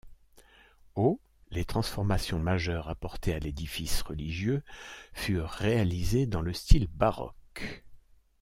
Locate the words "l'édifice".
3.39-4.01